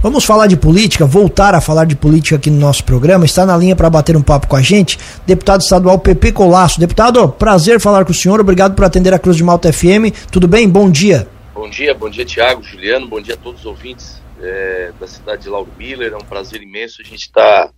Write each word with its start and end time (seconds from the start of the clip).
Vamos 0.00 0.24
falar 0.24 0.46
de 0.46 0.56
política, 0.56 1.04
voltar 1.04 1.56
a 1.56 1.60
falar 1.60 1.84
de 1.84 1.96
política 1.96 2.36
aqui 2.36 2.50
no 2.50 2.60
nosso 2.60 2.84
programa. 2.84 3.24
Está 3.24 3.44
na 3.44 3.56
linha 3.56 3.74
para 3.74 3.90
bater 3.90 4.16
um 4.16 4.22
papo 4.22 4.46
com 4.46 4.54
a 4.54 4.62
gente, 4.62 4.96
deputado 5.26 5.60
estadual 5.60 5.98
PP 5.98 6.30
Colasso. 6.30 6.78
Deputado, 6.78 7.28
prazer 7.30 7.80
falar 7.80 8.04
com 8.04 8.12
o 8.12 8.14
senhor. 8.14 8.38
Obrigado 8.38 8.76
por 8.76 8.84
atender 8.84 9.12
a 9.12 9.18
Cruz 9.18 9.36
de 9.36 9.42
Malta 9.42 9.72
FM. 9.72 10.14
Tudo 10.30 10.46
bem? 10.46 10.68
Bom 10.68 10.88
dia. 10.88 11.26
Bom 11.52 11.68
dia, 11.68 11.92
bom 11.94 12.08
dia, 12.08 12.24
Tiago, 12.24 12.62
Juliano. 12.62 13.08
Bom 13.08 13.20
dia 13.20 13.34
a 13.34 13.36
todos 13.36 13.62
os 13.62 13.66
ouvintes 13.66 14.22
é, 14.40 14.92
da 15.00 15.08
cidade 15.08 15.42
de 15.42 15.48
Lauro 15.48 15.72
Miller. 15.76 16.12
É 16.12 16.16
um 16.16 16.20
prazer 16.20 16.62
imenso 16.62 17.02
a 17.02 17.04
gente 17.04 17.22
estar 17.22 17.66
tá, 17.66 17.72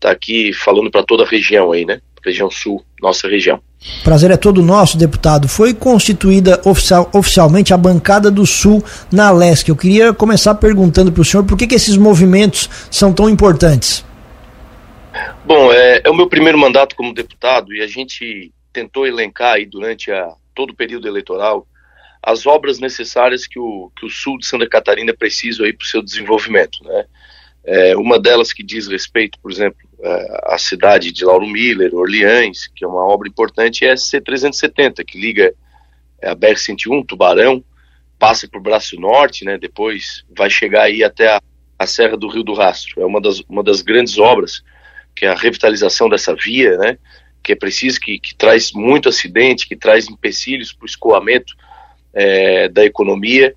tá 0.00 0.10
aqui 0.10 0.52
falando 0.52 0.90
para 0.90 1.04
toda 1.04 1.22
a 1.22 1.26
região 1.26 1.70
aí, 1.70 1.84
né? 1.86 2.00
Região 2.24 2.50
Sul, 2.50 2.84
nossa 3.00 3.28
região. 3.28 3.62
Prazer 4.04 4.30
é 4.30 4.36
todo 4.36 4.62
nosso, 4.62 4.98
deputado. 4.98 5.48
Foi 5.48 5.72
constituída 5.72 6.60
oficial, 6.66 7.10
oficialmente 7.14 7.72
a 7.72 7.78
bancada 7.78 8.30
do 8.30 8.44
Sul 8.44 8.84
na 9.10 9.30
LESC. 9.30 9.68
Eu 9.68 9.76
queria 9.76 10.12
começar 10.12 10.54
perguntando 10.56 11.10
para 11.10 11.22
o 11.22 11.24
senhor 11.24 11.44
por 11.44 11.56
que, 11.56 11.66
que 11.66 11.74
esses 11.74 11.96
movimentos 11.96 12.68
são 12.90 13.12
tão 13.12 13.28
importantes. 13.28 14.04
Bom, 15.44 15.72
é, 15.72 16.02
é, 16.04 16.10
o 16.10 16.14
meu 16.14 16.28
primeiro 16.28 16.58
mandato 16.58 16.94
como 16.94 17.14
deputado 17.14 17.72
e 17.72 17.80
a 17.80 17.86
gente 17.86 18.52
tentou 18.72 19.06
elencar 19.06 19.54
aí 19.54 19.64
durante 19.64 20.12
a, 20.12 20.28
todo 20.54 20.70
o 20.70 20.76
período 20.76 21.08
eleitoral 21.08 21.66
as 22.22 22.46
obras 22.46 22.78
necessárias 22.78 23.46
que 23.46 23.58
o, 23.58 23.90
que 23.96 24.04
o 24.04 24.10
sul 24.10 24.36
de 24.36 24.46
Santa 24.46 24.68
Catarina 24.68 25.14
precisa 25.14 25.62
para 25.62 25.82
o 25.82 25.86
seu 25.86 26.02
desenvolvimento, 26.02 26.84
né? 26.84 27.06
É, 27.64 27.96
uma 27.96 28.18
delas 28.18 28.52
que 28.52 28.62
diz 28.62 28.88
respeito, 28.88 29.38
por 29.40 29.50
exemplo, 29.50 29.78
à 30.44 30.56
cidade 30.58 31.12
de 31.12 31.24
Lauro 31.24 31.46
Miller, 31.46 31.94
Orleans, 31.94 32.66
que 32.74 32.84
é 32.84 32.88
uma 32.88 33.04
obra 33.04 33.28
importante, 33.28 33.84
é 33.84 33.92
a 33.92 33.96
C-370, 33.96 35.04
que 35.04 35.20
liga 35.20 35.52
a 36.22 36.34
BR-101, 36.34 37.06
Tubarão, 37.06 37.64
passa 38.18 38.46
por 38.48 38.60
Braço 38.60 39.00
Norte, 39.00 39.44
né, 39.44 39.56
depois 39.56 40.24
vai 40.36 40.50
chegar 40.50 40.82
aí 40.82 41.02
até 41.02 41.28
a, 41.28 41.40
a 41.78 41.86
Serra 41.86 42.16
do 42.16 42.28
Rio 42.28 42.42
do 42.42 42.52
Rastro. 42.52 43.00
É 43.00 43.06
uma 43.06 43.20
das, 43.20 43.40
uma 43.48 43.62
das 43.62 43.80
grandes 43.80 44.18
obras, 44.18 44.62
que 45.14 45.24
é 45.24 45.28
a 45.28 45.34
revitalização 45.34 46.08
dessa 46.08 46.34
via, 46.34 46.76
né, 46.76 46.98
que 47.42 47.52
é 47.52 47.56
preciso, 47.56 47.98
que, 47.98 48.18
que 48.18 48.34
traz 48.34 48.72
muito 48.72 49.08
acidente, 49.08 49.66
que 49.66 49.74
traz 49.74 50.08
empecilhos 50.08 50.72
para 50.72 50.84
o 50.84 50.86
escoamento 50.86 51.54
é, 52.12 52.68
da 52.68 52.84
economia. 52.84 53.54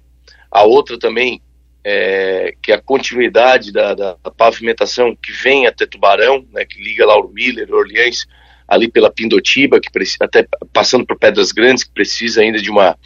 A 0.50 0.64
outra 0.64 0.98
também, 0.98 1.42
é, 1.84 2.56
que 2.62 2.72
a 2.72 2.81
continuidade 2.81 3.72
da, 3.72 3.94
da, 3.94 4.16
da, 4.23 4.31
pavimentação 4.31 5.16
que 5.16 5.31
vem 5.31 5.67
até 5.67 5.86
Tubarão, 5.86 6.48
né, 6.52 6.64
que 6.66 6.81
liga 6.81 7.06
Lauro 7.06 7.30
Miller, 7.34 7.73
Orleans, 7.73 8.25
ali 8.67 8.90
pela 8.90 9.12
Pindotiba, 9.12 9.81
que 9.81 9.92
precisa, 9.92 10.20
até 10.22 10.48
passando 10.72 11.06
por 11.06 11.20
Pedras 11.20 11.52
Grandes, 11.52 11.84
que 11.84 11.92
precisa 11.92 12.42
ainda 12.42 12.59
de 12.59 12.70
uma, 12.70 12.98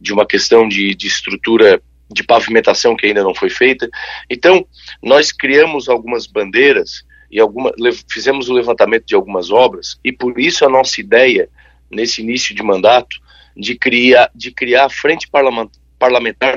de 0.00 0.12
uma 0.12 0.26
questão 0.26 0.68
de, 0.68 0.94
de 0.94 1.06
estrutura 1.06 1.80
de 2.12 2.22
pavimentação 2.24 2.96
que 2.96 3.06
ainda 3.06 3.22
não 3.22 3.34
foi 3.34 3.50
feita. 3.50 3.88
Então, 4.28 4.66
nós 5.02 5.30
criamos 5.30 5.88
algumas 5.88 6.26
bandeiras 6.26 7.04
e 7.30 7.40
alguma, 7.40 7.72
fizemos 8.10 8.48
o 8.48 8.54
levantamento 8.54 9.06
de 9.06 9.14
algumas 9.14 9.50
obras, 9.50 9.98
e 10.04 10.12
por 10.12 10.38
isso 10.38 10.64
a 10.64 10.68
nossa 10.68 11.00
ideia, 11.00 11.48
nesse 11.90 12.22
início 12.22 12.54
de 12.54 12.62
mandato, 12.62 13.16
de 13.56 13.76
criar, 13.76 14.30
de 14.34 14.50
criar 14.50 14.86
a 14.86 14.90
frente 14.90 15.28
parlamentar 15.28 15.85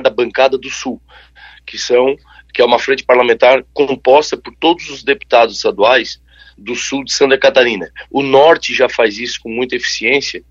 da 0.02 0.10
bancada 0.10 0.56
do 0.56 0.70
Sul, 0.70 1.00
que 1.66 1.78
são 1.78 2.16
que 2.52 2.60
é 2.60 2.64
uma 2.64 2.78
frente 2.78 3.04
parlamentar 3.04 3.64
composta 3.72 4.36
por 4.36 4.54
todos 4.56 4.90
os 4.90 5.04
deputados 5.04 5.56
estaduais 5.56 6.20
do 6.58 6.74
sul 6.74 7.04
de 7.04 7.12
Santa 7.12 7.38
Catarina. 7.38 7.90
O 8.10 8.22
norte 8.22 8.74
já 8.74 8.88
faz 8.88 9.18
isso 9.18 9.40
com 9.40 9.48
muita 9.48 9.76
eficiência 9.76 10.42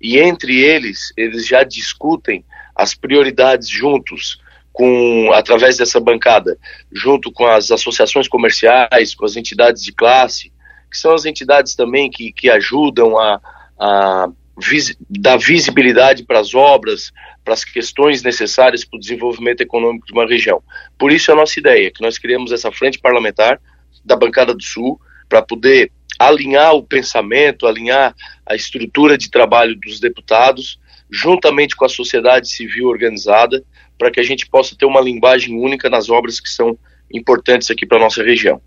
e 0.00 0.18
entre 0.18 0.60
eles 0.62 1.12
eles 1.16 1.46
já 1.46 1.64
discutem 1.64 2.44
as 2.74 2.94
prioridades 2.94 3.68
juntos 3.68 4.40
com 4.72 5.32
através 5.34 5.76
dessa 5.76 5.98
bancada, 5.98 6.56
junto 6.92 7.32
com 7.32 7.44
as 7.44 7.72
associações 7.72 8.28
comerciais, 8.28 9.14
com 9.14 9.24
as 9.24 9.36
entidades 9.36 9.82
de 9.82 9.92
classe, 9.92 10.52
que 10.88 10.96
são 10.96 11.12
as 11.12 11.24
entidades 11.24 11.74
também 11.74 12.08
que, 12.08 12.32
que 12.32 12.48
ajudam 12.48 13.18
a, 13.18 13.40
a 13.76 14.28
vis, 14.60 14.96
dar 15.08 15.36
visibilidade 15.36 16.24
para 16.24 16.40
as 16.40 16.54
obras, 16.54 17.12
para 17.44 17.54
as 17.54 17.64
questões 17.64 18.22
necessárias 18.22 18.84
para 18.84 18.96
o 18.96 19.00
desenvolvimento 19.00 19.60
econômico 19.60 20.06
de 20.06 20.12
uma 20.12 20.26
região. 20.26 20.62
Por 20.98 21.12
isso 21.12 21.30
a 21.32 21.34
nossa 21.34 21.58
ideia, 21.58 21.90
que 21.90 22.02
nós 22.02 22.18
criamos 22.18 22.52
essa 22.52 22.70
frente 22.72 22.98
parlamentar 22.98 23.60
da 24.04 24.16
bancada 24.16 24.54
do 24.54 24.62
Sul, 24.62 25.00
para 25.28 25.42
poder 25.42 25.90
alinhar 26.18 26.74
o 26.74 26.82
pensamento, 26.82 27.66
alinhar 27.66 28.14
a 28.46 28.54
estrutura 28.54 29.16
de 29.16 29.30
trabalho 29.30 29.76
dos 29.78 30.00
deputados, 30.00 30.78
juntamente 31.10 31.76
com 31.76 31.84
a 31.84 31.88
sociedade 31.88 32.50
civil 32.50 32.88
organizada, 32.88 33.62
para 33.96 34.10
que 34.10 34.20
a 34.20 34.22
gente 34.22 34.48
possa 34.48 34.74
ter 34.76 34.86
uma 34.86 35.00
linguagem 35.00 35.56
única 35.56 35.88
nas 35.88 36.08
obras 36.08 36.40
que 36.40 36.48
são 36.48 36.76
importantes 37.12 37.70
aqui 37.70 37.86
para 37.86 37.98
a 37.98 38.00
nossa 38.00 38.22
região. 38.22 38.60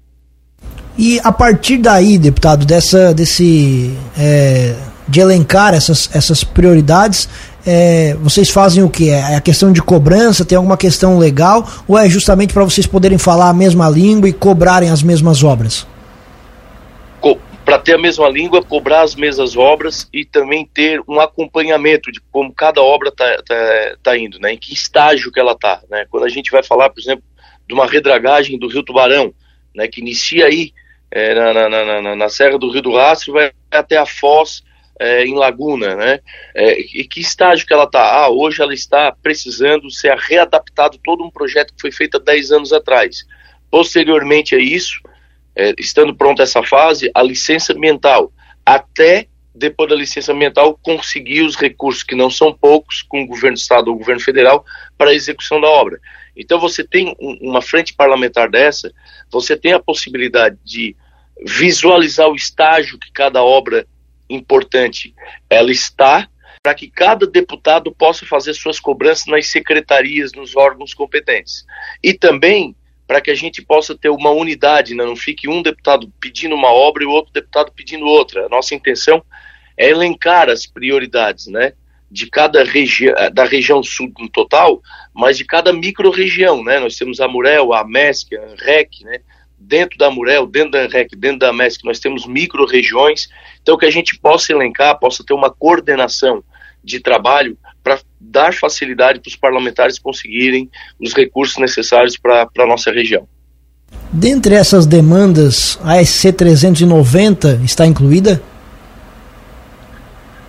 E 0.97 1.19
a 1.24 1.31
partir 1.31 1.78
daí, 1.78 2.18
deputado, 2.18 2.66
dessa, 2.66 3.13
desse 3.13 3.91
é, 4.18 4.75
de 5.12 5.20
elencar 5.20 5.74
essas, 5.74 6.10
essas 6.16 6.44
prioridades, 6.44 7.30
é, 7.66 8.16
vocês 8.16 8.50
fazem 8.50 8.82
o 8.82 8.90
que? 8.90 9.10
É 9.10 9.36
a 9.36 9.42
questão 9.42 9.72
de 9.72 9.82
cobrança? 9.82 10.46
Tem 10.46 10.56
alguma 10.56 10.78
questão 10.78 11.18
legal? 11.18 11.68
Ou 11.88 11.98
é 11.98 12.10
justamente 12.10 12.54
para 12.54 12.64
vocês 12.64 12.88
poderem 12.88 13.18
falar 13.18 13.50
a 13.50 13.54
mesma 13.54 13.90
língua 13.90 14.30
e 14.30 14.34
cobrarem 14.34 14.90
as 14.90 15.04
mesmas 15.04 15.44
obras? 15.44 15.86
Para 17.64 17.78
ter 17.78 17.94
a 17.94 17.98
mesma 17.98 18.28
língua, 18.28 18.64
cobrar 18.64 19.02
as 19.02 19.16
mesmas 19.16 19.56
obras 19.56 20.10
e 20.12 20.26
também 20.26 20.68
ter 20.74 21.02
um 21.08 21.20
acompanhamento 21.20 22.12
de 22.12 22.20
como 22.32 22.52
cada 22.52 22.82
obra 22.82 23.10
está 23.10 23.38
tá, 23.48 23.56
tá 24.02 24.18
indo, 24.18 24.40
né? 24.40 24.54
em 24.54 24.58
que 24.58 24.74
estágio 24.74 25.32
que 25.32 25.40
ela 25.40 25.54
está. 25.54 25.80
Né? 25.90 26.06
Quando 26.10 26.26
a 26.26 26.30
gente 26.30 26.52
vai 26.52 26.64
falar, 26.64 26.90
por 26.90 27.00
exemplo, 27.00 27.24
de 27.68 27.74
uma 27.74 27.86
redragagem 27.86 28.58
do 28.58 28.68
Rio 28.68 28.84
Tubarão, 28.84 29.34
né, 29.74 29.88
que 29.88 30.02
inicia 30.02 30.48
aí 30.48 30.74
é, 31.12 31.34
na, 31.34 31.70
na, 31.70 32.02
na, 32.02 32.16
na, 32.16 32.30
Serra 32.30 32.58
do 32.58 32.72
Rio 32.72 32.82
do 32.82 32.96
Rastro, 32.96 33.34
vai 33.34 33.52
até 33.70 33.98
a 33.98 34.06
Foz, 34.06 34.64
é, 35.01 35.25
em 35.25 35.34
Laguna, 35.34 35.95
né? 35.95 36.19
É, 36.56 36.79
e 36.79 37.03
que 37.03 37.19
estágio 37.19 37.66
que 37.66 37.73
ela 37.73 37.85
está? 37.85 38.03
Ah, 38.03 38.29
hoje 38.29 38.62
ela 38.62 38.73
está 38.73 39.12
precisando 39.12 39.89
ser 39.89 40.16
readaptado 40.16 41.00
todo 41.03 41.23
um 41.23 41.31
projeto 41.31 41.73
que 41.73 41.81
foi 41.81 41.91
feito 41.91 42.17
há 42.17 42.19
10 42.19 42.51
anos 42.51 42.72
atrás. 42.72 43.25
Posteriormente 43.72 44.56
a 44.56 44.59
isso, 44.59 45.00
é, 45.56 45.73
estando 45.79 46.16
pronta 46.16 46.44
essa 46.44 46.62
fase, 46.62 47.09
a 47.16 47.23
licença 47.23 47.73
ambiental. 47.73 48.31
Até 48.63 49.28
depois 49.56 49.89
da 49.89 49.95
licença 49.95 50.31
ambiental, 50.31 50.79
conseguir 50.81 51.41
os 51.41 51.56
recursos, 51.56 52.03
que 52.03 52.16
não 52.16 52.29
são 52.29 52.53
poucos, 52.53 53.01
com 53.01 53.23
o 53.23 53.28
governo 53.28 53.57
do 53.57 53.59
estado 53.59 53.88
ou 53.88 53.95
o 53.95 53.97
governo 53.97 54.22
federal, 54.22 54.63
para 54.97 55.09
a 55.09 55.13
execução 55.16 55.59
da 55.59 55.68
obra. 55.68 56.00
Então 56.38 56.59
você 56.59 56.83
tem 56.83 57.16
um, 57.19 57.38
uma 57.41 57.62
frente 57.62 57.94
parlamentar 57.94 58.50
dessa, 58.50 58.94
você 59.31 59.57
tem 59.57 59.73
a 59.73 59.79
possibilidade 59.79 60.57
de 60.63 60.95
visualizar 61.44 62.29
o 62.29 62.35
estágio 62.35 63.00
que 63.00 63.12
cada 63.12 63.44
obra 63.44 63.85
importante 64.36 65.14
ela 65.50 65.72
está 65.72 66.28
para 66.64 66.75
que 66.75 66.90
cada 66.90 67.25
deputado 67.25 67.92
possa 67.92 68.25
fazer 68.25 68.53
suas 68.53 68.80
cobranças 68.80 69.25
nas 69.25 69.47
secretarias, 69.47 70.31
nos 70.34 70.56
órgãos 70.56 70.94
competentes. 70.94 71.66
E 72.03 72.14
também 72.14 72.75
para 73.08 73.19
que 73.19 73.31
a 73.31 73.36
gente 73.36 73.62
possa 73.62 73.97
ter 73.97 74.09
uma 74.09 74.30
unidade, 74.30 74.96
né? 74.96 75.03
não 75.03 75.16
fique 75.16 75.50
um 75.50 75.62
deputado 75.62 76.12
pedindo 76.19 76.56
uma 76.56 76.72
obra 76.72 77.03
e 77.03 77.06
o 77.06 77.12
outro 77.12 77.34
deputado 77.34 77.72
pedindo 77.75 78.06
outra. 78.06 78.46
A 78.46 78.50
nossa 78.50 78.74
intenção 78.74 79.24
é 79.75 79.90
elencar 79.90 80.50
as 80.50 80.66
prioridades, 80.66 81.48
né? 81.48 81.74
de 82.12 82.30
cada 82.30 82.63
região, 82.63 83.16
da 83.34 83.46
região 83.46 83.81
sul 83.81 84.12
no 84.19 84.30
total, 84.30 84.81
mas 85.13 85.38
de 85.38 85.46
cada 85.46 85.72
micro-região, 85.72 86.62
né? 86.62 86.78
Nós 86.78 86.98
temos 86.98 87.22
a 87.22 87.28
Murel, 87.28 87.74
a 87.74 87.88
MESC, 87.88 88.36
a 88.36 88.53
REC, 88.66 88.90
né? 89.03 89.22
Dentro 89.62 89.98
da 89.98 90.10
Murel, 90.10 90.46
dentro 90.46 90.72
da 90.72 90.88
REC, 90.88 91.16
dentro 91.16 91.40
da 91.40 91.54
MESC, 91.54 91.86
nós 91.86 92.00
temos 92.00 92.26
micro-regiões, 92.26 93.30
então 93.62 93.78
que 93.78 93.86
a 93.86 93.92
gente 93.92 94.18
possa 94.20 94.52
elencar, 94.52 95.00
possa 95.00 95.24
ter 95.24 95.34
uma 95.34 95.50
coordenação 95.50 96.44
de 96.84 97.00
trabalho 97.00 97.58
para 97.84 98.00
dar 98.20 98.54
facilidade 98.54 99.20
para 99.20 99.30
os 99.30 99.36
parlamentares 99.36 100.00
conseguirem 100.00 100.70
os 101.00 101.14
recursos 101.14 101.58
necessários 101.58 102.18
para 102.18 102.48
a 102.58 102.66
nossa 102.66 102.92
região. 102.92 103.28
Dentre 104.12 104.56
essas 104.56 104.86
demandas, 104.86 105.80
a 105.84 106.04
SC 106.04 106.34
390 106.34 107.62
está 107.64 107.86
incluída? 107.86 108.42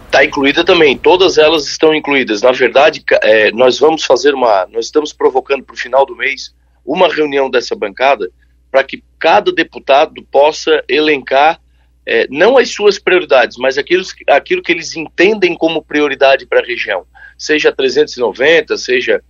Está 0.06 0.24
incluída 0.24 0.64
também, 0.64 0.96
todas 0.96 1.38
elas 1.38 1.66
estão 1.66 1.94
incluídas. 1.94 2.42
Na 2.42 2.52
verdade, 2.52 3.02
é, 3.22 3.50
nós 3.52 3.78
vamos 3.78 4.04
fazer 4.04 4.34
uma. 4.34 4.66
Nós 4.70 4.86
estamos 4.86 5.12
provocando 5.12 5.64
para 5.64 5.74
o 5.74 5.78
final 5.78 6.04
do 6.04 6.14
mês 6.14 6.54
uma 6.84 7.08
reunião 7.08 7.48
dessa 7.48 7.74
bancada 7.74 8.28
para 8.72 8.82
que 8.82 9.04
cada 9.18 9.52
deputado 9.52 10.22
possa 10.32 10.82
elencar 10.88 11.60
é, 12.06 12.26
não 12.30 12.56
as 12.56 12.70
suas 12.70 12.98
prioridades, 12.98 13.58
mas 13.58 13.76
aquilo, 13.76 14.02
aquilo 14.28 14.62
que 14.62 14.72
eles 14.72 14.96
entendem 14.96 15.54
como 15.54 15.84
prioridade 15.84 16.46
para 16.46 16.60
a 16.60 16.64
região. 16.64 17.04
Seja 17.38 17.68
a 17.68 17.72
390, 17.72 18.76
seja 18.78 19.22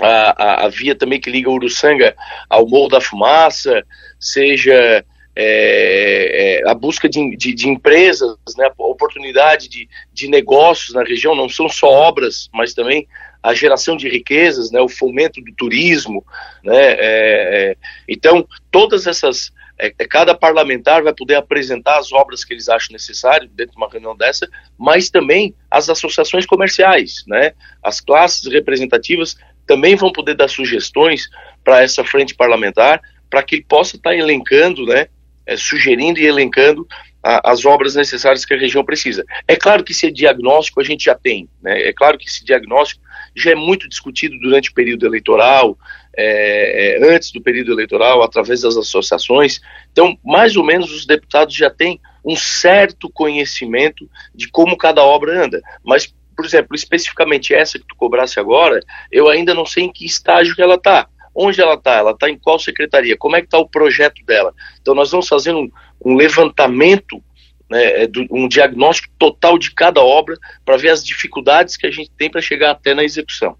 a, 0.00 0.42
a, 0.42 0.66
a, 0.66 0.68
via 0.68 0.94
também 0.94 1.20
que 1.20 1.30
liga 1.30 1.50
Uruçanga 1.50 2.16
ao 2.48 2.66
Morro 2.66 2.88
da 2.88 3.00
Fumaça, 3.00 3.84
seja 4.18 5.04
é, 5.36 6.62
é, 6.64 6.68
a 6.68 6.74
busca 6.74 7.08
de, 7.08 7.36
de, 7.36 7.54
de, 7.54 7.68
empresas, 7.68 8.36
né, 8.56 8.68
oportunidade 8.78 9.68
de, 9.68 9.88
de 10.12 10.28
negócios 10.28 10.94
na 10.94 11.04
região, 11.04 11.34
não 11.34 11.48
são 11.48 11.68
só 11.68 11.88
obras, 11.88 12.48
mas 12.52 12.74
também 12.74 13.06
a 13.42 13.54
geração 13.54 13.96
de 13.96 14.08
riquezas, 14.08 14.70
né, 14.70 14.80
o 14.80 14.88
fomento 14.88 15.40
do 15.40 15.52
turismo, 15.54 16.24
né, 16.62 16.92
é, 16.92 16.96
é, 17.00 17.76
então 18.08 18.46
todas 18.70 19.06
essas 19.06 19.52
é, 19.78 19.88
é, 19.98 20.06
cada 20.06 20.34
parlamentar 20.34 21.02
vai 21.02 21.12
poder 21.12 21.34
apresentar 21.34 21.98
as 21.98 22.12
obras 22.12 22.44
que 22.44 22.54
eles 22.54 22.68
acham 22.68 22.92
necessário 22.92 23.48
dentro 23.48 23.72
de 23.72 23.78
uma 23.78 23.90
reunião 23.90 24.16
dessa, 24.16 24.48
mas 24.78 25.10
também 25.10 25.54
as 25.70 25.88
associações 25.88 26.46
comerciais, 26.46 27.24
né, 27.26 27.52
as 27.82 28.00
classes 28.00 28.46
representativas 28.52 29.36
também 29.66 29.96
vão 29.96 30.12
poder 30.12 30.34
dar 30.34 30.48
sugestões 30.48 31.28
para 31.64 31.82
essa 31.82 32.04
frente 32.04 32.34
parlamentar, 32.34 33.00
para 33.28 33.42
que 33.42 33.56
ele 33.56 33.64
possa 33.64 33.96
estar 33.96 34.10
tá 34.10 34.16
elencando, 34.16 34.84
né, 34.86 35.08
é, 35.46 35.56
sugerindo 35.56 36.20
e 36.20 36.26
elencando 36.26 36.86
a, 37.22 37.52
as 37.52 37.64
obras 37.64 37.94
necessárias 37.94 38.44
que 38.44 38.54
a 38.54 38.58
região 38.58 38.84
precisa. 38.84 39.24
É 39.46 39.56
claro 39.56 39.84
que 39.84 39.92
esse 39.92 40.10
diagnóstico 40.10 40.80
a 40.80 40.84
gente 40.84 41.04
já 41.04 41.14
tem, 41.14 41.48
né? 41.62 41.88
é 41.88 41.92
claro 41.92 42.18
que 42.18 42.26
esse 42.26 42.44
diagnóstico 42.44 43.02
já 43.34 43.52
é 43.52 43.54
muito 43.54 43.88
discutido 43.88 44.38
durante 44.40 44.70
o 44.70 44.74
período 44.74 45.06
eleitoral, 45.06 45.78
é, 46.16 46.98
é, 46.98 47.14
antes 47.14 47.30
do 47.32 47.40
período 47.40 47.72
eleitoral, 47.72 48.22
através 48.22 48.60
das 48.60 48.76
associações. 48.76 49.60
Então, 49.90 50.16
mais 50.24 50.56
ou 50.56 50.64
menos, 50.64 50.92
os 50.92 51.06
deputados 51.06 51.54
já 51.54 51.70
têm 51.70 52.00
um 52.24 52.36
certo 52.36 53.10
conhecimento 53.10 54.08
de 54.34 54.48
como 54.48 54.76
cada 54.76 55.02
obra 55.02 55.44
anda. 55.44 55.60
Mas, 55.82 56.14
por 56.36 56.44
exemplo, 56.44 56.74
especificamente 56.74 57.54
essa 57.54 57.78
que 57.78 57.86
tu 57.86 57.96
cobrasse 57.96 58.38
agora, 58.38 58.80
eu 59.10 59.28
ainda 59.28 59.54
não 59.54 59.64
sei 59.64 59.84
em 59.84 59.92
que 59.92 60.04
estágio 60.04 60.54
que 60.54 60.62
ela 60.62 60.74
está. 60.74 61.08
Onde 61.34 61.62
ela 61.62 61.74
está? 61.74 61.94
Ela 61.94 62.10
está 62.10 62.28
em 62.28 62.38
qual 62.38 62.58
secretaria? 62.58 63.16
Como 63.16 63.34
é 63.34 63.40
que 63.40 63.46
está 63.46 63.58
o 63.58 63.68
projeto 63.68 64.22
dela? 64.26 64.54
Então, 64.80 64.94
nós 64.94 65.10
vamos 65.10 65.28
fazendo 65.28 65.60
um, 65.60 65.70
um 66.04 66.14
levantamento 66.16 67.22
né, 67.70 68.04
é 68.04 68.08
um 68.30 68.46
diagnóstico 68.46 69.08
total 69.18 69.58
de 69.58 69.72
cada 69.72 70.02
obra 70.02 70.36
para 70.64 70.76
ver 70.76 70.90
as 70.90 71.02
dificuldades 71.02 71.76
que 71.76 71.86
a 71.86 71.90
gente 71.90 72.10
tem 72.18 72.30
para 72.30 72.40
chegar 72.40 72.70
até 72.70 72.94
na 72.94 73.02
execução. 73.02 73.56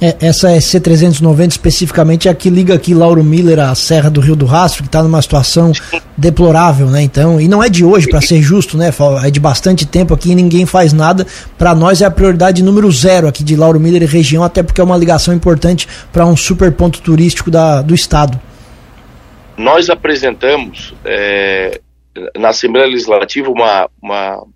É, 0.00 0.16
essa 0.20 0.50
SC390 0.50 1.48
especificamente 1.48 2.28
é 2.28 2.30
a 2.30 2.34
que 2.34 2.48
liga 2.48 2.72
aqui 2.72 2.94
Lauro 2.94 3.24
Miller 3.24 3.58
à 3.58 3.74
Serra 3.74 4.08
do 4.08 4.20
Rio 4.20 4.36
do 4.36 4.46
Rastro, 4.46 4.82
que 4.82 4.88
está 4.88 5.02
numa 5.02 5.20
situação 5.20 5.72
deplorável, 6.16 6.88
né? 6.88 7.02
Então, 7.02 7.40
e 7.40 7.48
não 7.48 7.62
é 7.62 7.68
de 7.68 7.84
hoje, 7.84 8.08
para 8.08 8.20
ser 8.20 8.40
justo, 8.40 8.76
né? 8.76 8.90
É 9.24 9.30
de 9.30 9.40
bastante 9.40 9.84
tempo 9.84 10.14
aqui 10.14 10.30
e 10.30 10.34
ninguém 10.36 10.66
faz 10.66 10.92
nada. 10.92 11.26
Para 11.56 11.74
nós 11.74 12.00
é 12.00 12.04
a 12.04 12.10
prioridade 12.10 12.62
número 12.62 12.90
zero 12.92 13.26
aqui 13.26 13.42
de 13.42 13.56
Lauro 13.56 13.80
Miller 13.80 14.02
e 14.02 14.06
região, 14.06 14.44
até 14.44 14.62
porque 14.62 14.80
é 14.80 14.84
uma 14.84 14.96
ligação 14.96 15.34
importante 15.34 15.88
para 16.12 16.24
um 16.24 16.36
super 16.36 16.70
ponto 16.70 17.00
turístico 17.00 17.50
da, 17.50 17.82
do 17.82 17.94
estado. 17.94 18.40
Nós 19.58 19.90
apresentamos 19.90 20.94
é, 21.04 21.80
na 22.36 22.50
Assembleia 22.50 22.86
Legislativa 22.86 23.50
uma, 23.50 23.90
uma, 24.00 24.46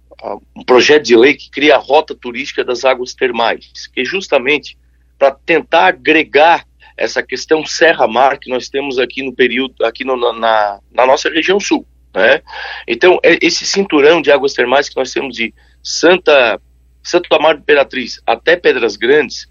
um 0.56 0.62
projeto 0.64 1.02
de 1.02 1.16
lei 1.16 1.34
que 1.34 1.50
cria 1.50 1.74
a 1.74 1.78
rota 1.78 2.14
turística 2.14 2.64
das 2.64 2.84
águas 2.84 3.12
termais, 3.12 3.88
que 3.92 4.02
é 4.02 4.04
justamente 4.04 4.78
para 5.18 5.32
tentar 5.32 5.86
agregar 5.86 6.64
essa 6.96 7.20
questão 7.20 7.66
Serra-Mar 7.66 8.38
que 8.38 8.48
nós 8.48 8.68
temos 8.68 8.98
aqui 8.98 9.24
no 9.24 9.34
período, 9.34 9.84
aqui 9.84 10.04
no, 10.04 10.16
na, 10.16 10.78
na 10.92 11.06
nossa 11.06 11.28
região 11.28 11.58
sul. 11.58 11.84
Né? 12.14 12.40
Então, 12.86 13.18
é 13.24 13.38
esse 13.42 13.66
cinturão 13.66 14.22
de 14.22 14.30
águas 14.30 14.52
termais 14.52 14.88
que 14.88 14.96
nós 14.96 15.12
temos 15.12 15.34
de 15.34 15.52
Santa, 15.82 16.60
Santo 17.02 17.34
Amaro 17.34 17.56
de 17.56 17.62
Imperatriz 17.62 18.20
até 18.24 18.54
Pedras 18.54 18.96
Grandes, 18.96 19.48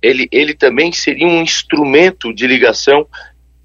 ele, 0.00 0.28
ele 0.30 0.54
também 0.54 0.92
seria 0.92 1.26
um 1.26 1.42
instrumento 1.42 2.32
de 2.32 2.46
ligação 2.46 3.06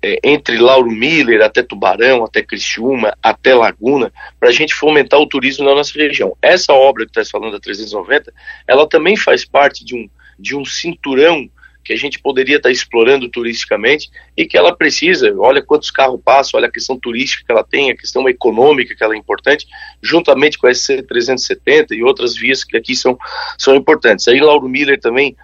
é, 0.02 0.20
entre 0.24 0.58
Lauro 0.58 0.90
Miller 0.90 1.42
até 1.42 1.62
Tubarão, 1.62 2.24
até 2.24 2.42
Criciúma, 2.42 3.16
até 3.22 3.54
Laguna, 3.54 4.12
para 4.40 4.50
a 4.50 4.52
gente 4.52 4.74
fomentar 4.74 5.20
o 5.20 5.28
turismo 5.28 5.66
na 5.66 5.76
nossa 5.76 5.94
região. 5.98 6.36
Essa 6.42 6.74
obra 6.74 7.06
que 7.06 7.12
está 7.12 7.30
falando 7.30 7.54
da 7.54 7.60
390, 7.60 8.34
ela 8.68 8.88
também 8.88 9.18
faz 9.18 9.46
parte 9.46 9.84
de 9.84 9.96
um, 9.96 10.10
de 10.38 10.56
um 10.56 10.64
cinturão 10.64 11.50
que 11.84 11.94
a 11.94 11.98
gente 11.98 12.20
poderia 12.20 12.58
estar 12.58 12.70
tá 12.70 12.74
explorando 12.74 13.28
turisticamente 13.28 14.12
e 14.38 14.46
que 14.46 14.58
ela 14.58 14.76
precisa, 14.76 15.34
olha 15.38 15.62
quantos 15.62 15.90
carros 15.90 16.22
passam, 16.24 16.60
olha 16.60 16.68
a 16.68 16.72
questão 16.72 16.98
turística 17.00 17.44
que 17.46 17.52
ela 17.52 17.64
tem, 17.64 17.90
a 17.90 17.98
questão 17.98 18.30
econômica 18.30 18.96
que 18.96 19.04
ela 19.04 19.16
é 19.16 19.18
importante, 19.18 19.66
juntamente 20.02 20.58
com 20.58 20.68
a 20.68 20.72
SC370 20.72 21.92
e 21.92 22.04
outras 22.04 22.36
vias 22.36 22.64
que 22.64 22.78
aqui 22.78 22.96
são, 22.96 23.18
são 23.58 23.76
importantes. 23.76 24.28
Aí 24.28 24.40
Lauro 24.40 24.70
Miller 24.70 25.00
também, 25.00 25.36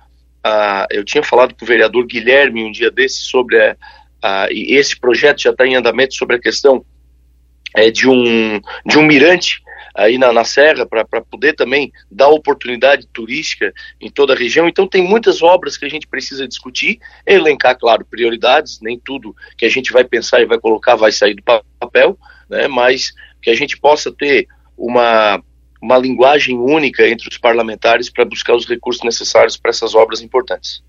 ah, 0.43 0.85
eu 0.91 1.03
tinha 1.03 1.23
falado 1.23 1.55
com 1.55 1.65
o 1.65 1.67
vereador 1.67 2.05
Guilherme 2.05 2.63
um 2.63 2.71
dia 2.71 2.91
desse 2.91 3.23
sobre 3.23 3.59
a, 3.59 3.75
ah, 4.27 4.47
e 4.49 4.73
esse 4.73 4.99
projeto 4.99 5.39
já 5.39 5.51
está 5.51 5.67
em 5.67 5.75
andamento 5.75 6.15
sobre 6.15 6.37
a 6.37 6.39
questão 6.39 6.83
é, 7.75 7.91
de, 7.91 8.09
um, 8.09 8.59
de 8.83 8.97
um 8.97 9.03
mirante 9.03 9.61
aí 9.93 10.17
na, 10.17 10.33
na 10.33 10.43
Serra 10.43 10.83
para 10.83 11.21
poder 11.21 11.53
também 11.53 11.91
dar 12.09 12.29
oportunidade 12.29 13.05
turística 13.13 13.71
em 14.01 14.09
toda 14.09 14.33
a 14.33 14.35
região. 14.35 14.67
Então 14.67 14.87
tem 14.87 15.03
muitas 15.03 15.43
obras 15.43 15.77
que 15.77 15.85
a 15.85 15.89
gente 15.89 16.07
precisa 16.07 16.47
discutir, 16.47 16.97
elencar, 17.23 17.77
claro, 17.77 18.03
prioridades, 18.03 18.79
nem 18.81 18.97
tudo 18.97 19.35
que 19.55 19.63
a 19.63 19.69
gente 19.69 19.93
vai 19.93 20.03
pensar 20.03 20.41
e 20.41 20.45
vai 20.47 20.57
colocar 20.57 20.95
vai 20.95 21.11
sair 21.11 21.35
do 21.35 21.43
papel, 21.79 22.17
né, 22.49 22.67
mas 22.67 23.13
que 23.43 23.51
a 23.51 23.55
gente 23.55 23.77
possa 23.77 24.11
ter 24.11 24.47
uma, 24.75 25.39
uma 25.79 25.99
linguagem 25.99 26.57
única 26.57 27.07
entre 27.07 27.29
os 27.29 27.37
parlamentares 27.37 28.09
para 28.09 28.25
buscar 28.25 28.55
os 28.55 28.67
recursos 28.67 29.03
necessários 29.03 29.55
para 29.55 29.69
essas 29.69 29.93
obras 29.93 30.19
importantes. 30.19 30.83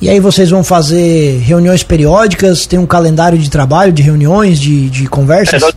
E 0.00 0.08
aí 0.08 0.18
vocês 0.18 0.48
vão 0.50 0.64
fazer 0.64 1.38
reuniões 1.40 1.82
periódicas, 1.82 2.66
tem 2.66 2.78
um 2.78 2.86
calendário 2.86 3.36
de 3.36 3.50
trabalho, 3.50 3.92
de 3.92 4.02
reuniões, 4.02 4.58
de, 4.58 4.88
de 4.88 5.06
conversas? 5.06 5.62
É, 5.62 5.66
nós, 5.66 5.76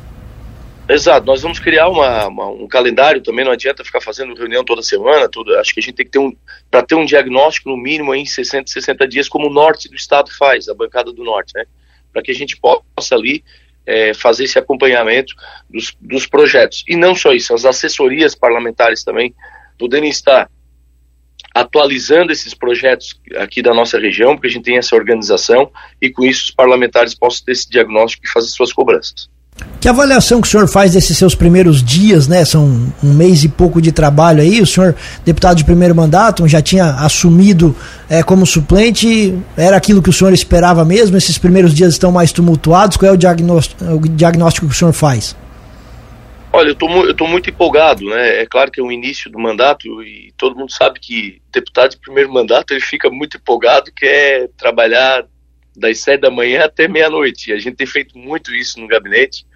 exato, 0.88 1.26
nós 1.26 1.42
vamos 1.42 1.60
criar 1.60 1.90
uma, 1.90 2.28
uma, 2.28 2.48
um 2.48 2.68
calendário 2.68 3.22
também, 3.22 3.44
não 3.44 3.52
adianta 3.52 3.84
ficar 3.84 4.00
fazendo 4.00 4.34
reunião 4.34 4.64
toda 4.64 4.82
semana, 4.82 5.28
tudo, 5.28 5.54
acho 5.58 5.74
que 5.74 5.82
a 5.82 5.84
gente 5.84 5.96
tem 5.96 6.06
que 6.06 6.12
ter 6.14 6.20
um, 6.20 6.34
para 6.72 6.82
ter 6.84 6.96
um 6.96 7.04
diagnóstico 7.04 7.70
no 7.70 7.76
mínimo 7.76 8.16
em 8.16 8.26
60, 8.26 8.72
60 8.72 9.06
dias, 9.10 9.28
como 9.28 9.48
o 9.48 9.54
norte 9.54 9.90
do 9.90 9.96
estado 9.96 10.32
faz, 10.32 10.70
a 10.70 10.74
bancada 10.74 11.12
do 11.12 11.24
norte, 11.24 11.52
né? 11.54 11.66
Para 12.14 12.22
que 12.22 12.32
a 12.32 12.36
gente 12.36 12.58
possa 12.58 13.16
ali 13.16 13.44
é, 13.86 14.14
fazer 14.14 14.46
esse 14.46 14.58
acompanhamento 14.58 15.34
dos, 15.70 15.96
dos 16.00 16.26
projetos. 16.26 16.86
E 16.88 16.96
não 16.96 17.14
só 17.14 17.34
isso, 17.34 17.54
as 17.54 17.66
assessorias 17.66 18.36
parlamentares 18.36 19.04
também 19.04 19.36
poderem 19.78 20.10
estar 20.10 20.50
atualizando 21.54 22.32
esses 22.32 22.54
projetos 22.54 23.20
aqui 23.38 23.62
da 23.62 23.74
nossa 23.74 24.00
região, 24.00 24.36
porque 24.36 24.48
a 24.48 24.52
gente 24.52 24.64
tem 24.64 24.78
essa 24.78 24.96
organização 24.96 25.70
e 26.02 26.10
com 26.10 26.24
isso 26.24 26.46
os 26.46 26.52
parlamentares 26.52 27.14
possam 27.14 27.46
ter 27.46 27.52
esse 27.52 27.70
diagnóstico 27.70 28.26
e 28.26 28.30
fazer 28.30 28.48
suas 28.48 28.74
cobranças. 28.74 29.30
Que 29.80 29.88
avaliação 29.88 30.42
que 30.42 30.48
o 30.48 30.50
senhor 30.50 30.68
faz 30.68 30.94
desses 30.94 31.18
seus 31.18 31.36
primeiros 31.36 31.84
dias, 31.84 32.28
né? 32.28 32.44
São 32.44 32.92
um 33.04 33.14
mês 33.14 33.44
e 33.44 33.50
pouco 33.50 33.82
de 33.82 33.92
trabalho 33.92 34.42
aí. 34.42 34.62
O 34.62 34.66
senhor, 34.66 34.96
deputado 35.26 35.58
de 35.58 35.64
primeiro 35.64 35.94
mandato, 35.94 36.48
já 36.48 36.62
tinha 36.62 36.86
assumido 36.86 37.76
é, 38.10 38.24
como 38.24 38.46
suplente. 38.46 39.38
Era 39.56 39.78
aquilo 39.78 40.02
que 40.02 40.10
o 40.10 40.14
senhor 40.14 40.34
esperava 40.34 40.84
mesmo? 40.84 41.18
Esses 41.18 41.38
primeiros 41.38 41.74
dias 41.74 41.94
estão 41.94 42.12
mais 42.12 42.32
tumultuados? 42.32 42.98
Qual 42.98 43.12
é 43.12 43.14
o 43.14 43.18
diagnóstico, 43.18 43.84
o 43.86 44.00
diagnóstico 44.00 44.68
que 44.68 44.74
o 44.74 44.78
senhor 44.78 44.94
faz? 44.94 45.36
Olha, 46.56 46.70
eu 46.70 47.16
tô 47.16 47.26
muito 47.26 47.50
empolgado, 47.50 48.06
né? 48.06 48.42
É 48.44 48.46
claro 48.46 48.70
que 48.70 48.80
é 48.80 48.84
o 48.84 48.92
início 48.92 49.28
do 49.28 49.40
mandato 49.40 50.04
e 50.04 50.32
todo 50.38 50.56
mundo 50.56 50.72
sabe 50.72 51.00
que 51.00 51.42
deputado 51.52 51.90
de 51.90 51.98
primeiro 51.98 52.32
mandato 52.32 52.72
ele 52.72 52.80
fica 52.80 53.10
muito 53.10 53.38
empolgado, 53.38 53.92
quer 53.92 54.50
trabalhar 54.56 55.26
das 55.76 55.98
sete 55.98 56.22
da 56.22 56.30
manhã 56.30 56.66
até 56.66 56.88
meia-noite. 56.88 57.52
A 57.52 57.58
gente 57.58 57.78
tem 57.78 57.88
feito 57.88 58.16
muito 58.16 58.54
isso 58.54 58.80
no 58.80 58.88
gabinete. 58.88 59.48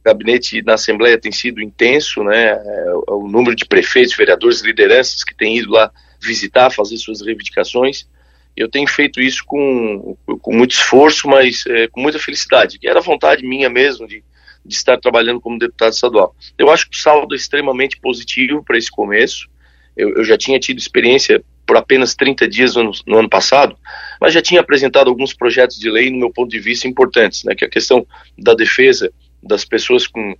O 0.00 0.04
gabinete 0.04 0.62
na 0.62 0.74
Assembleia 0.74 1.18
tem 1.18 1.32
sido 1.32 1.60
intenso, 1.60 2.22
né? 2.22 2.50
É, 2.50 2.92
o 3.08 3.26
número 3.26 3.56
de 3.56 3.64
prefeitos, 3.64 4.14
vereadores, 4.14 4.60
lideranças 4.60 5.24
que 5.24 5.34
têm 5.34 5.58
ido 5.58 5.72
lá 5.72 5.90
visitar, 6.22 6.70
fazer 6.70 6.96
suas 6.96 7.22
reivindicações. 7.22 8.06
Eu 8.56 8.70
tenho 8.70 8.86
feito 8.86 9.20
isso 9.20 9.42
com, 9.44 10.16
com 10.40 10.56
muito 10.56 10.76
esforço, 10.76 11.26
mas 11.26 11.64
é, 11.66 11.88
com 11.88 12.00
muita 12.00 12.20
felicidade. 12.20 12.78
Que 12.78 12.88
era 12.88 13.00
vontade 13.00 13.44
minha 13.44 13.68
mesmo 13.68 14.06
de 14.06 14.22
de 14.66 14.74
estar 14.74 14.98
trabalhando 14.98 15.40
como 15.40 15.58
deputado 15.58 15.92
estadual. 15.92 16.34
Eu 16.58 16.70
acho 16.70 16.88
que 16.88 16.96
o 16.96 17.00
saldo 17.00 17.34
é 17.34 17.36
extremamente 17.36 17.98
positivo 18.00 18.62
para 18.64 18.76
esse 18.76 18.90
começo. 18.90 19.48
Eu, 19.96 20.16
eu, 20.16 20.24
já 20.24 20.36
tinha 20.36 20.58
tido 20.58 20.78
experiência 20.78 21.42
por 21.66 21.76
apenas 21.76 22.14
30 22.14 22.48
dias 22.48 22.76
no, 22.76 22.90
no, 23.06 23.18
ano 23.18 23.28
passado, 23.28 23.76
mas 24.20 24.32
já 24.32 24.42
tinha 24.42 24.60
apresentado 24.60 25.08
alguns 25.08 25.34
projetos 25.34 25.78
de 25.78 25.90
lei, 25.90 26.10
no 26.10 26.18
meu 26.18 26.30
ponto 26.30 26.50
de 26.50 26.60
vista, 26.60 26.86
importantes, 26.86 27.44
né, 27.44 27.54
que 27.54 27.64
é 27.64 27.66
a 27.66 27.70
questão 27.70 28.06
da 28.38 28.54
defesa 28.54 29.12
das 29.42 29.64
pessoas 29.64 30.06
com, 30.06 30.36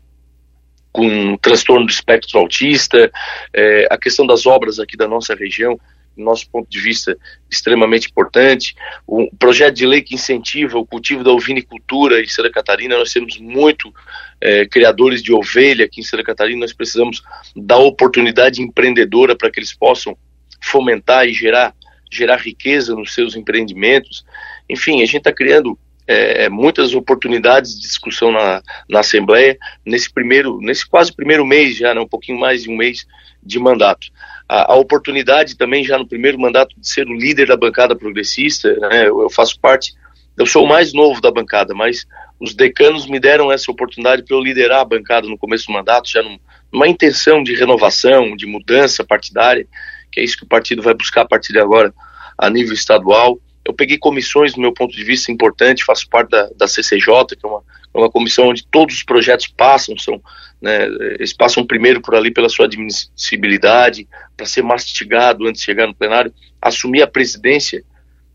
com 0.93 1.37
transtorno 1.39 1.87
do 1.87 1.91
espectro 1.91 2.39
autista, 2.39 3.11
é, 3.53 3.89
a 3.91 3.99
questão 3.99 4.27
das 4.27 4.47
obras 4.47 4.79
aqui 4.79 4.97
da 4.97 5.09
nossa 5.09 5.35
região, 5.35 5.79
nosso 6.17 6.49
ponto 6.51 6.69
de 6.69 6.81
vista, 6.81 7.17
extremamente 7.51 8.09
importante. 8.09 8.75
O 9.07 9.29
projeto 9.37 9.75
de 9.75 9.87
lei 9.87 10.03
que 10.03 10.15
incentiva 10.15 10.79
o 10.79 10.87
cultivo 10.87 11.23
da 11.23 11.31
ovinicultura 11.31 12.21
em 12.21 12.29
Santa 12.29 12.51
Catarina, 12.51 12.97
nós 12.97 13.13
temos 13.13 13.39
muito 13.39 13.93
é, 14.41 14.67
criadores 14.67 15.23
de 15.23 15.33
ovelha 15.33 15.85
aqui 15.85 16.01
em 16.01 16.05
Santa 16.05 16.25
Catarina, 16.25 16.61
nós 16.61 16.73
precisamos 16.73 17.23
dar 17.55 17.79
oportunidade 17.79 18.63
empreendedora 18.63 19.37
para 19.37 19.51
que 19.51 19.59
eles 19.59 19.75
possam 19.75 20.17
fomentar 20.63 21.27
e 21.27 21.33
gerar, 21.33 21.75
gerar 22.11 22.37
riqueza 22.37 22.95
nos 22.95 23.15
seus 23.15 23.37
empreendimentos. 23.37 24.25
Enfim, 24.69 25.03
a 25.03 25.07
gente 25.07 25.19
está 25.19 25.33
criando 25.33 25.79
é, 26.07 26.49
muitas 26.49 26.95
oportunidades 26.95 27.75
de 27.75 27.83
discussão 27.83 28.31
na, 28.31 28.63
na 28.89 29.01
Assembleia 29.01 29.59
nesse 29.85 30.13
primeiro, 30.13 30.59
nesse 30.61 30.89
quase 30.89 31.13
primeiro 31.15 31.45
mês 31.45 31.77
já, 31.77 31.95
né, 31.95 32.01
um 32.01 32.09
pouquinho 32.09 32.39
mais 32.39 32.63
de 32.63 32.71
um 32.71 32.77
mês 32.77 33.07
de 33.43 33.59
mandato. 33.59 34.09
A, 34.49 34.73
a, 34.73 34.77
oportunidade 34.77 35.57
também 35.57 35.85
já 35.85 35.99
no 35.99 36.07
primeiro 36.07 36.39
mandato 36.39 36.79
de 36.79 36.89
ser 36.89 37.07
o 37.09 37.15
líder 37.15 37.49
da 37.49 37.57
bancada 37.57 37.97
progressista, 37.97 38.73
né, 38.75 39.09
eu, 39.09 39.23
eu 39.23 39.31
faço 39.31 39.59
parte, 39.61 39.95
eu 40.39 40.47
sou 40.47 40.65
o 40.65 40.69
mais 40.69 40.93
novo 40.93 41.21
da 41.21 41.31
bancada, 41.31 41.75
mas 41.75 42.07
os 42.39 42.55
decanos 42.55 43.07
me 43.07 43.19
deram 43.19 43.51
essa 43.51 43.71
oportunidade 43.71 44.23
para 44.23 44.37
eu 44.37 44.41
liderar 44.41 44.81
a 44.81 44.85
bancada 44.85 45.27
no 45.27 45.39
começo 45.39 45.67
do 45.67 45.73
mandato, 45.73 46.11
já 46.11 46.23
num, 46.23 46.39
numa 46.73 46.87
intenção 46.87 47.43
de 47.43 47.55
renovação, 47.55 48.37
de 48.37 48.47
mudança 48.47 49.05
partidária, 49.05 49.67
que 50.13 50.21
é 50.21 50.25
isso 50.25 50.37
que 50.37 50.45
o 50.45 50.49
partido 50.49 50.83
vai 50.83 50.95
buscar 50.95 51.23
a 51.23 51.29
partir 51.29 51.53
de 51.53 51.59
agora 51.59 51.93
a 52.39 52.51
nível 52.51 52.75
estadual. 52.75 53.39
Eu 53.67 53.75
peguei 53.75 53.99
comissões, 53.99 54.55
do 54.55 54.61
meu 54.61 54.73
ponto 54.73 54.95
de 54.95 55.03
vista, 55.03 55.33
importante, 55.33 55.85
faço 55.85 56.09
parte 56.09 56.31
da, 56.31 56.49
da 56.57 56.69
CCJ, 56.69 57.37
que 57.37 57.45
é 57.45 57.49
uma, 57.49 57.63
é 57.95 57.99
uma 57.99 58.11
comissão 58.11 58.49
onde 58.49 58.65
todos 58.67 58.95
os 58.95 59.03
projetos 59.03 59.49
passam, 59.49 59.99
são, 59.99 60.23
né, 60.63 60.87
eles 61.19 61.33
passam 61.33 61.67
primeiro 61.67 62.01
por 62.01 62.15
ali 62.15 62.31
pela 62.31 62.49
sua 62.49 62.67
admissibilidade, 62.67 64.07
para 64.37 64.47
ser 64.47 64.63
mastigado 64.63 65.47
antes 65.47 65.61
de 65.61 65.67
chegar 65.67 65.89
no 65.89 65.95
plenário. 65.95 66.33
Assumir 66.63 67.03
a 67.03 67.09
presidência 67.09 67.83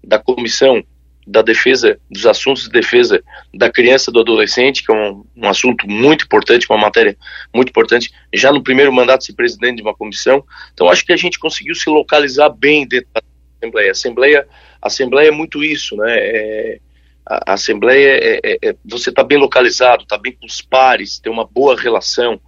da 0.04 0.20
comissão 0.20 0.84
da 1.26 1.42
defesa, 1.42 2.00
dos 2.10 2.26
assuntos 2.26 2.64
de 2.64 2.70
defesa 2.70 3.24
da 3.54 3.72
criança 3.72 4.10
e 4.10 4.14
do 4.14 4.20
adolescente, 4.20 4.84
que 4.84 4.92
é 4.92 4.96
um, 4.96 5.24
um, 5.36 5.48
assunto 5.48 5.88
muito 5.88 6.26
importante, 6.26 6.68
uma 6.70 6.80
matéria 6.80 7.16
muito 7.54 7.70
importante, 7.70 8.12
já 8.34 8.52
no 8.52 8.64
primeiro 8.64 8.92
mandato 8.92 9.24
ser 9.24 9.34
presidente 9.34 9.78
de 9.78 9.82
uma 9.82 9.96
comissão. 9.96 10.44
Então 10.74 10.90
acho 10.90 11.06
que 11.06 11.14
a 11.14 11.18
gente 11.18 11.40
conseguiu 11.40 11.76
se 11.76 11.90
localizar 11.90 12.50
bem 12.50 12.88
dentro 12.88 13.08
da 13.14 13.22
Assembleia. 13.62 13.88
A 13.88 13.92
Assembleia, 13.92 14.48
a 14.82 14.88
Assembleia 14.88 15.30
é 15.30 15.32
muito 15.32 15.64
isso, 15.64 15.96
né? 15.96 16.18
É, 16.18 16.80
a, 17.26 17.54
Assembleia 17.54 18.10
é, 18.10 18.40
é, 18.44 18.70
é 18.70 18.76
você 18.84 19.10
está 19.10 19.24
bem 19.24 19.38
localizado, 19.38 20.04
está 20.04 20.18
bem 20.18 20.34
com 20.34 20.46
os 20.46 20.62
pares, 20.62 21.20
tem 21.20 21.32
uma 21.32 21.46
boa 21.46 21.80
relação. 21.80 22.40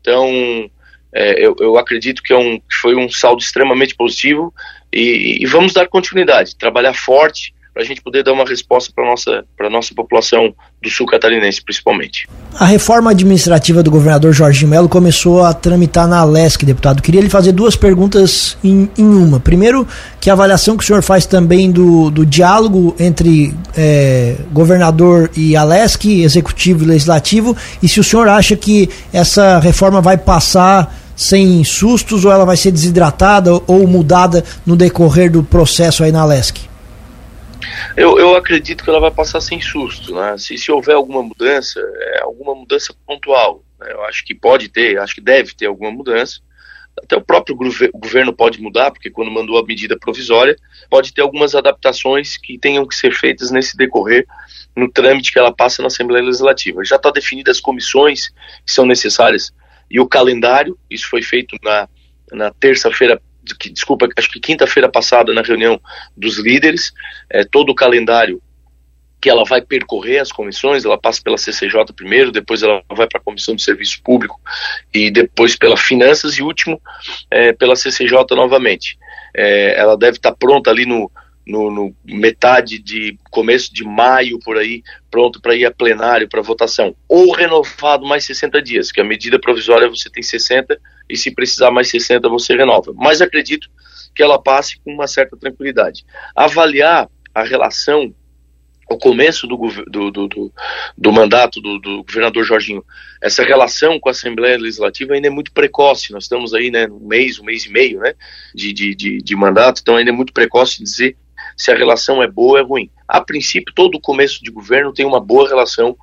Então 0.00 0.70
é, 1.14 1.44
eu, 1.44 1.54
eu, 1.58 1.76
acredito 1.76 2.22
que, 2.22 2.32
é 2.32 2.36
um, 2.36 2.58
que 2.58 2.76
foi 2.80 2.94
um 2.94 3.08
saldo 3.10 3.42
extremamente 3.42 3.94
positivo 3.94 4.52
e, 4.92 5.42
e 5.42 5.46
vamos 5.46 5.72
dar 5.72 5.86
continuidade, 5.88 6.56
trabalhar 6.56 6.94
forte 6.94 7.54
para 7.72 7.82
a 7.82 7.86
gente 7.86 8.02
poder 8.02 8.22
dar 8.22 8.32
uma 8.32 8.44
resposta 8.44 8.92
para 8.94 9.04
a 9.04 9.10
nossa, 9.10 9.44
nossa 9.70 9.94
população 9.94 10.54
do 10.82 10.90
sul 10.90 11.06
catarinense, 11.06 11.62
principalmente. 11.64 12.28
A 12.58 12.66
reforma 12.66 13.10
administrativa 13.10 13.82
do 13.82 13.90
governador 13.90 14.32
Jorginho 14.32 14.70
Melo 14.70 14.88
começou 14.88 15.42
a 15.42 15.54
tramitar 15.54 16.06
na 16.06 16.18
Alesc, 16.18 16.64
deputado. 16.66 17.00
Queria 17.00 17.20
lhe 17.20 17.30
fazer 17.30 17.52
duas 17.52 17.74
perguntas 17.74 18.58
em, 18.62 18.90
em, 18.98 19.04
uma. 19.04 19.40
Primeiro, 19.40 19.88
que 20.20 20.28
avaliação 20.28 20.76
que 20.76 20.84
o 20.84 20.86
senhor 20.86 21.02
faz 21.02 21.24
também 21.24 21.70
do, 21.70 22.10
do 22.10 22.26
diálogo 22.26 22.94
entre 22.98 23.54
é, 23.74 24.36
governador 24.52 25.30
e 25.34 25.56
Alesc, 25.56 26.04
executivo 26.22 26.84
e 26.84 26.88
legislativo, 26.88 27.56
e 27.82 27.88
se 27.88 28.00
o 28.00 28.04
senhor 28.04 28.28
acha 28.28 28.54
que 28.54 28.90
essa 29.12 29.58
reforma 29.60 30.02
vai 30.02 30.18
passar 30.18 30.94
sem 31.16 31.62
sustos 31.64 32.24
ou 32.24 32.32
ela 32.32 32.44
vai 32.44 32.56
ser 32.56 32.70
desidratada 32.70 33.52
ou 33.66 33.86
mudada 33.86 34.44
no 34.66 34.76
decorrer 34.76 35.30
do 35.30 35.42
processo 35.42 36.04
aí 36.04 36.12
na 36.12 36.20
Alesc? 36.20 36.71
Eu, 37.96 38.18
eu 38.18 38.36
acredito 38.36 38.82
que 38.82 38.90
ela 38.90 39.00
vai 39.00 39.10
passar 39.10 39.40
sem 39.40 39.60
susto, 39.60 40.14
né? 40.14 40.36
Se, 40.38 40.56
se 40.56 40.70
houver 40.70 40.94
alguma 40.94 41.22
mudança, 41.22 41.80
é 41.80 42.20
alguma 42.20 42.54
mudança 42.54 42.94
pontual. 43.06 43.64
Né? 43.78 43.92
Eu 43.92 44.02
acho 44.04 44.24
que 44.24 44.34
pode 44.34 44.68
ter, 44.68 44.98
acho 44.98 45.14
que 45.14 45.20
deve 45.20 45.54
ter 45.54 45.66
alguma 45.66 45.90
mudança. 45.90 46.40
Até 47.02 47.16
o 47.16 47.22
próprio 47.22 47.56
governo 47.94 48.34
pode 48.34 48.60
mudar, 48.60 48.90
porque 48.90 49.10
quando 49.10 49.30
mandou 49.30 49.58
a 49.58 49.64
medida 49.64 49.98
provisória, 49.98 50.54
pode 50.90 51.14
ter 51.14 51.22
algumas 51.22 51.54
adaptações 51.54 52.36
que 52.36 52.58
tenham 52.58 52.86
que 52.86 52.94
ser 52.94 53.14
feitas 53.14 53.50
nesse 53.50 53.76
decorrer, 53.76 54.26
no 54.76 54.90
trâmite 54.90 55.32
que 55.32 55.38
ela 55.38 55.54
passa 55.54 55.80
na 55.80 55.88
Assembleia 55.88 56.24
Legislativa. 56.24 56.84
Já 56.84 56.96
está 56.96 57.10
definidas 57.10 57.56
as 57.56 57.62
comissões 57.62 58.28
que 58.66 58.72
são 58.72 58.84
necessárias 58.84 59.52
e 59.92 60.00
o 60.00 60.08
calendário, 60.08 60.78
isso 60.90 61.06
foi 61.08 61.20
feito 61.20 61.54
na, 61.62 61.86
na 62.32 62.50
terça-feira 62.50 63.20
desculpa, 63.72 64.08
acho 64.16 64.30
que 64.30 64.40
quinta-feira 64.40 64.88
passada 64.88 65.32
na 65.34 65.42
reunião 65.42 65.80
dos 66.16 66.38
líderes, 66.38 66.92
é, 67.30 67.44
todo 67.44 67.70
o 67.70 67.74
calendário 67.74 68.40
que 69.22 69.30
ela 69.30 69.44
vai 69.44 69.62
percorrer 69.62 70.18
as 70.18 70.32
comissões, 70.32 70.84
ela 70.84 70.98
passa 70.98 71.22
pela 71.22 71.38
CCJ 71.38 71.92
primeiro, 71.94 72.32
depois 72.32 72.60
ela 72.60 72.82
vai 72.90 73.06
para 73.06 73.20
a 73.20 73.22
Comissão 73.22 73.54
de 73.54 73.62
Serviço 73.62 74.02
Público 74.02 74.40
e 74.92 75.12
depois 75.12 75.54
pela 75.54 75.76
Finanças 75.76 76.34
e 76.34 76.42
último 76.42 76.82
é, 77.30 77.52
pela 77.52 77.76
CCJ 77.76 78.16
novamente. 78.32 78.98
É, 79.32 79.78
ela 79.78 79.96
deve 79.96 80.16
estar 80.16 80.32
tá 80.32 80.36
pronta 80.36 80.70
ali 80.70 80.84
no, 80.84 81.08
no, 81.46 81.70
no, 81.70 81.96
metade 82.04 82.80
de 82.80 83.16
começo 83.30 83.72
de 83.72 83.84
maio 83.84 84.40
por 84.40 84.56
aí, 84.56 84.82
pronto 85.08 85.40
para 85.40 85.54
ir 85.54 85.66
a 85.66 85.70
plenário 85.70 86.28
para 86.28 86.42
votação, 86.42 86.94
ou 87.08 87.32
renovado 87.32 88.04
mais 88.04 88.24
60 88.24 88.60
dias, 88.60 88.90
que 88.90 89.00
a 89.00 89.04
medida 89.04 89.38
provisória 89.38 89.88
você 89.88 90.10
tem 90.10 90.22
60 90.22 90.76
e 91.12 91.16
se 91.16 91.30
precisar 91.30 91.70
mais 91.70 91.90
60 91.90 92.28
você 92.28 92.56
renova. 92.56 92.92
Mas 92.94 93.20
acredito 93.20 93.68
que 94.14 94.22
ela 94.22 94.42
passe 94.42 94.80
com 94.80 94.92
uma 94.92 95.06
certa 95.06 95.36
tranquilidade. 95.36 96.04
Avaliar 96.34 97.08
a 97.34 97.42
relação 97.42 98.14
o 98.90 98.98
começo 98.98 99.46
do, 99.46 99.56
do, 99.86 100.10
do, 100.10 100.52
do, 100.98 101.12
mandato 101.12 101.62
do, 101.62 101.78
do, 101.78 102.04
governador 102.04 102.44
Jorginho, 102.44 102.84
essa 103.22 103.42
relação 103.42 103.98
com 103.98 104.10
a 104.10 104.12
Assembleia 104.12 104.58
Legislativa 104.58 105.14
ainda 105.14 105.28
é 105.28 105.30
muito 105.30 105.50
precoce. 105.52 106.12
Nós 106.12 106.24
estamos 106.24 106.52
aí, 106.52 106.70
né, 106.70 106.86
um 106.88 107.06
mês, 107.06 107.38
um 107.38 107.44
mês 107.44 107.64
e 107.64 107.70
meio, 107.70 108.00
né, 108.00 108.12
de, 108.54 108.72
de, 108.72 108.94
de, 108.94 109.18
de 109.18 109.36
mandato, 109.36 109.80
então 109.80 109.96
ainda 109.96 110.10
é 110.10 110.12
muito 110.12 110.32
precoce 110.32 110.82
dizer 110.82 111.16
se 111.56 111.70
a 111.70 111.74
relação 111.74 112.22
é 112.22 112.28
boa 112.28 112.52
ou 112.52 112.58
é 112.58 112.62
ruim. 112.62 112.90
A 113.08 113.20
princípio, 113.20 113.74
todo 113.74 114.00
começo 114.00 114.42
de 114.42 114.50
governo 114.50 114.92
tem 114.92 115.06
uma 115.06 115.20
boa 115.20 115.48
relação 115.48 115.96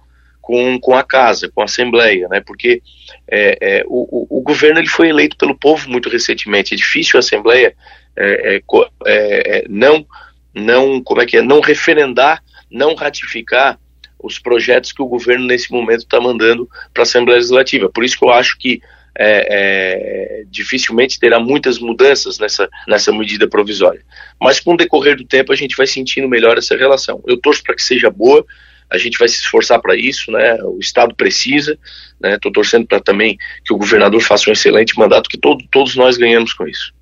com, 0.50 0.80
com 0.80 0.96
a 0.96 1.04
casa, 1.04 1.48
com 1.54 1.62
a 1.62 1.66
Assembleia, 1.66 2.28
né? 2.28 2.42
Porque 2.42 2.82
é, 3.30 3.58
é, 3.62 3.84
o, 3.86 4.40
o, 4.40 4.42
governo 4.42 4.80
ele 4.80 4.88
foi 4.88 5.08
eleito 5.08 5.38
pelo 5.38 5.56
povo 5.56 5.88
muito 5.88 6.10
recentemente. 6.10 6.74
É 6.74 6.78
difícil 6.78 7.18
a 7.18 7.20
Assembleia 7.20 7.76
é, 8.18 8.56
é, 8.56 8.62
é, 9.06 9.58
é, 9.58 9.66
não, 9.70 10.04
não, 10.52 11.04
como 11.04 11.22
é 11.22 11.28
que 11.28 11.38
é, 11.38 11.44
não 11.44 11.60
referendar, 11.60 12.42
não 12.72 12.96
ratificar 12.96 13.80
os 14.18 14.40
projetos 14.40 14.92
que 14.92 15.04
o 15.04 15.08
governo 15.08 15.46
nesse 15.46 15.72
momento 15.72 16.00
está 16.00 16.20
mandando 16.20 16.68
para 16.96 17.04
a 17.04 17.06
Assembleia 17.06 17.38
Legislativa. 17.38 17.88
Por 17.88 18.04
isso 18.04 18.18
que 18.18 18.26
eu 18.26 18.32
acho 18.32 18.58
que 18.58 18.82
é, 19.16 19.46
é, 19.52 20.44
dificilmente 20.50 21.20
terá 21.20 21.40
muitas 21.40 21.78
mudanças 21.78 22.40
nessa, 22.40 22.68
nessa 22.88 23.12
medida 23.12 23.48
provisória. 23.48 24.02
Mas 24.42 24.60
com 24.60 24.74
o 24.74 24.78
decorrer 24.78 25.16
do 25.16 25.26
tempo 25.26 25.54
a 25.54 25.56
gente 25.56 25.78
vai 25.78 25.86
sentindo 25.86 26.28
melhor 26.28 26.58
essa 26.58 26.76
relação. 26.76 27.24
Eu 27.28 27.38
torço 27.38 27.62
para 27.62 27.76
que 27.76 27.84
seja 27.84 28.10
boa, 28.10 28.44
a 28.92 28.98
gente 28.98 29.18
vai 29.18 29.28
se 29.28 29.36
esforçar 29.36 29.80
para 29.80 29.96
isso, 29.96 30.32
né? 30.32 30.58
O 30.64 30.80
Estado 30.80 31.14
precisa, 31.16 31.78
né? 32.22 32.36
Estou 32.36 32.52
torcendo 32.52 32.88
para 32.88 33.00
também 33.00 33.38
que 33.66 33.74
o 33.74 33.78
governador 33.78 34.22
faça 34.22 34.50
um 34.50 34.54
excelente 34.54 34.98
mandato, 34.98 35.30
que 35.30 35.38
todo, 35.38 35.64
todos 35.72 35.96
nós 35.96 36.18
ganhamos 36.18 36.54
com 36.54 36.68
isso. 36.68 36.94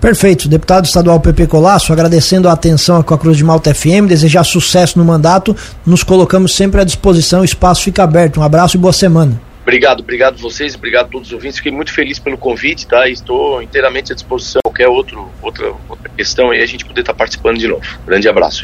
Perfeito. 0.00 0.48
Deputado 0.48 0.84
estadual 0.84 1.20
Pepe 1.20 1.46
Colasso, 1.46 1.92
agradecendo 1.92 2.48
a 2.48 2.52
atenção 2.52 3.02
com 3.04 3.14
a 3.14 3.18
Cruz 3.18 3.36
de 3.36 3.44
Malta 3.44 3.72
FM, 3.72 4.08
desejar 4.08 4.42
sucesso 4.42 4.98
no 4.98 5.04
mandato, 5.04 5.56
nos 5.86 6.02
colocamos 6.02 6.56
sempre 6.56 6.80
à 6.80 6.84
disposição, 6.84 7.42
o 7.42 7.44
espaço 7.44 7.84
fica 7.84 8.02
aberto. 8.02 8.40
Um 8.40 8.42
abraço 8.42 8.76
e 8.76 8.80
boa 8.80 8.92
semana. 8.92 9.40
Obrigado, 9.62 10.00
obrigado 10.00 10.38
vocês, 10.38 10.74
obrigado 10.74 11.06
a 11.06 11.08
todos 11.08 11.28
os 11.28 11.34
ouvintes. 11.34 11.58
Fiquei 11.58 11.70
muito 11.70 11.92
feliz 11.92 12.18
pelo 12.18 12.36
convite, 12.36 12.84
tá? 12.84 13.08
Estou 13.08 13.62
inteiramente 13.62 14.10
à 14.10 14.14
disposição. 14.14 14.60
Qualquer 14.64 14.88
outro, 14.88 15.30
outra, 15.40 15.72
outra 15.88 16.08
questão 16.16 16.50
aí, 16.50 16.60
a 16.60 16.66
gente 16.66 16.84
poder 16.84 17.02
estar 17.02 17.14
participando 17.14 17.58
de 17.58 17.68
novo. 17.68 17.82
Grande 18.04 18.28
abraço. 18.28 18.60